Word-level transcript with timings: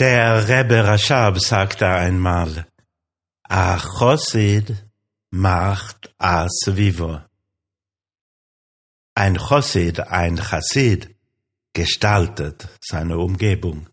Der 0.00 0.48
Rebbe 0.48 0.82
Rashab 0.82 1.38
sagte 1.40 1.86
einmal, 1.86 2.66
A 3.42 3.76
Chosid 3.76 4.86
macht 5.30 6.14
a 6.16 6.48
Svivo. 6.48 7.20
Ein 9.14 9.36
Chosid, 9.36 10.00
ein 10.00 10.38
Chassid, 10.38 11.14
gestaltet 11.74 12.70
seine 12.80 13.18
Umgebung. 13.18 13.90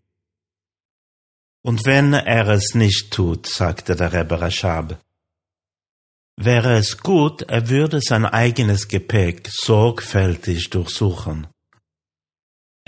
Und 1.62 1.84
wenn 1.84 2.14
er 2.14 2.48
es 2.48 2.74
nicht 2.74 3.12
tut, 3.12 3.46
sagte 3.46 3.94
der 3.94 4.10
Rebbe 4.14 4.40
Rashab, 4.40 4.98
wäre 6.36 6.78
es 6.78 6.96
gut, 6.96 7.42
er 7.42 7.68
würde 7.68 8.00
sein 8.00 8.24
eigenes 8.24 8.88
Gepäck 8.88 9.50
sorgfältig 9.52 10.70
durchsuchen. 10.70 11.48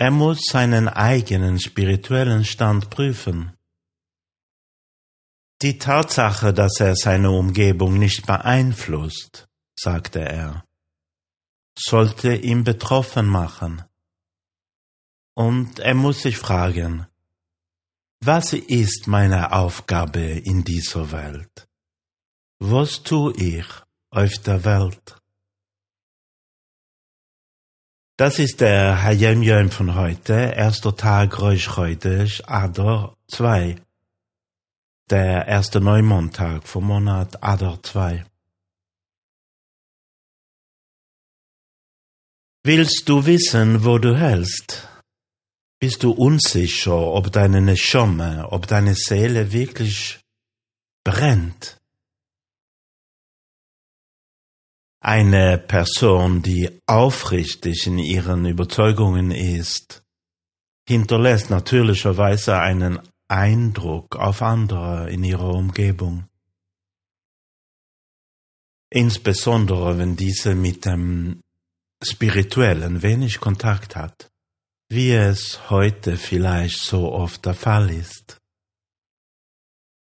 Er 0.01 0.09
muss 0.09 0.39
seinen 0.49 0.87
eigenen 0.87 1.59
spirituellen 1.59 2.43
Stand 2.43 2.89
prüfen. 2.89 3.55
Die 5.61 5.77
Tatsache, 5.77 6.55
dass 6.55 6.79
er 6.79 6.95
seine 6.95 7.29
Umgebung 7.29 7.99
nicht 7.99 8.25
beeinflusst, 8.25 9.47
sagte 9.75 10.21
er, 10.21 10.65
sollte 11.77 12.33
ihn 12.33 12.63
betroffen 12.63 13.27
machen. 13.27 13.83
Und 15.35 15.77
er 15.77 15.93
muss 15.93 16.23
sich 16.23 16.39
fragen, 16.39 17.05
was 18.21 18.53
ist 18.53 19.05
meine 19.05 19.51
Aufgabe 19.51 20.21
in 20.21 20.63
dieser 20.63 21.11
Welt? 21.11 21.67
Was 22.57 23.03
tue 23.03 23.35
ich 23.35 23.67
auf 24.09 24.35
der 24.39 24.65
Welt? 24.65 25.20
Das 28.21 28.37
ist 28.37 28.61
der 28.61 29.01
Hayem 29.01 29.41
Yom 29.41 29.71
von 29.71 29.95
heute, 29.95 30.33
erster 30.55 30.95
Tag 30.95 31.41
Rosh 31.41 31.69
Chodesh, 31.69 32.43
Adar 32.45 33.17
2. 33.29 33.77
Der 35.09 35.47
erste 35.47 35.81
Neumontag 35.81 36.67
vom 36.67 36.85
Monat 36.85 37.43
Adar 37.43 37.81
2. 37.81 38.23
Willst 42.63 43.09
du 43.09 43.25
wissen, 43.25 43.85
wo 43.85 43.97
du 43.97 44.15
hältst? 44.15 44.87
Bist 45.79 46.03
du 46.03 46.11
unsicher, 46.11 46.95
ob 46.95 47.31
deine 47.31 47.59
Neshome, 47.59 48.47
ob 48.51 48.67
deine 48.67 48.93
Seele 48.93 49.51
wirklich 49.51 50.19
brennt? 51.03 51.80
Eine 55.03 55.57
Person, 55.57 56.41
die 56.41 56.81
aufrichtig 56.85 57.87
in 57.87 57.97
ihren 57.97 58.45
Überzeugungen 58.45 59.31
ist, 59.31 60.03
hinterlässt 60.87 61.49
natürlicherweise 61.49 62.59
einen 62.59 62.99
Eindruck 63.27 64.15
auf 64.15 64.41
andere 64.41 65.09
in 65.09 65.23
ihrer 65.23 65.49
Umgebung. 65.49 66.27
Insbesondere 68.89 69.97
wenn 69.97 70.15
diese 70.15 70.53
mit 70.53 70.85
dem 70.85 71.41
Spirituellen 72.03 73.01
wenig 73.01 73.39
Kontakt 73.39 73.95
hat 73.95 74.31
wie 74.91 75.13
es 75.13 75.69
heute 75.69 76.17
vielleicht 76.17 76.83
so 76.83 77.13
oft 77.13 77.45
der 77.45 77.53
Fall 77.53 77.89
ist. 77.89 78.41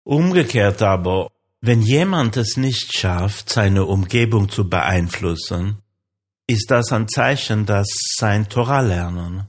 Umgekehrt 0.02 0.80
aber, 0.80 1.30
wenn 1.62 1.80
jemand 1.80 2.36
es 2.36 2.58
nicht 2.58 2.94
schafft, 2.94 3.48
seine 3.48 3.86
Umgebung 3.86 4.50
zu 4.50 4.68
beeinflussen, 4.68 5.78
ist 6.46 6.70
das 6.70 6.92
ein 6.92 7.08
Zeichen, 7.08 7.64
dass 7.64 7.88
sein 8.18 8.48
Torah-Lernen 8.48 9.48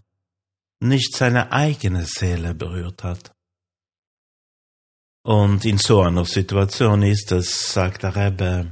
nicht 0.80 1.16
seine 1.16 1.52
eigene 1.52 2.06
Seele 2.06 2.54
berührt 2.54 3.04
hat. 3.04 3.34
Und 5.26 5.66
in 5.66 5.78
so 5.78 6.02
einer 6.02 6.26
Situation 6.26 7.04
ist 7.04 7.32
es, 7.32 7.74
sagt 7.74 8.04
der 8.04 8.16
Rebbe, 8.16 8.72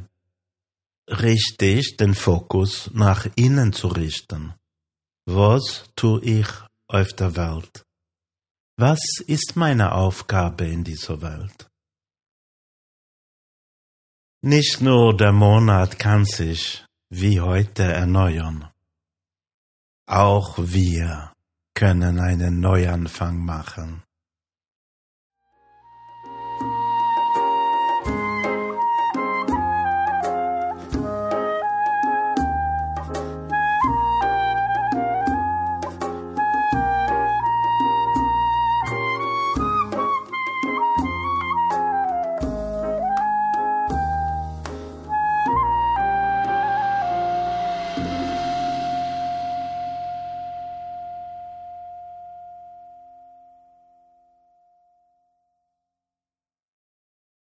richtig, 1.10 1.98
den 1.98 2.16
Fokus 2.16 2.90
nach 2.94 3.28
innen 3.36 3.74
zu 3.74 3.88
richten 3.88 4.54
was 5.26 5.86
tue 5.96 6.22
ich 6.24 6.48
auf 6.88 7.14
der 7.14 7.36
Welt? 7.36 7.86
Was 8.78 9.00
ist 9.28 9.56
meine 9.56 9.94
Aufgabe 9.94 10.66
in 10.66 10.84
dieser 10.84 11.22
Welt? 11.22 11.71
Nicht 14.44 14.82
nur 14.82 15.16
der 15.16 15.32
Monat 15.32 16.00
kann 16.00 16.26
sich 16.26 16.84
wie 17.10 17.40
heute 17.40 17.84
erneuern. 17.84 18.72
Auch 20.08 20.58
wir 20.58 21.32
können 21.76 22.20
einen 22.20 22.60
Neuanfang 22.60 23.38
machen. 23.38 24.02